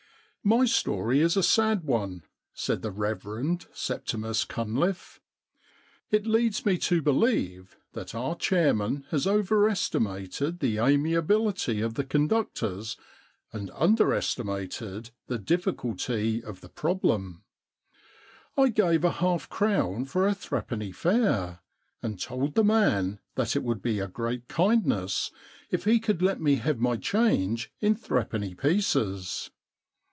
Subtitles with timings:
[0.43, 3.67] My story is a sad one,* said the Rev.
[3.73, 5.21] Septimus Cunliffe.
[5.63, 11.93] * It leads me to believe that our chairman has over estimated the amiability of
[11.93, 12.97] the conductors
[13.53, 17.43] and under estimated the difficulty of the problem.
[18.57, 21.59] I gave a half crown for a threepenny fare,
[22.01, 25.29] and told the man that it would be a great kind ness
[25.69, 29.51] if he could let me have my change in threepenny pieces.